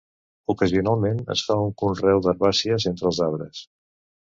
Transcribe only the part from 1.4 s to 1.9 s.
fa un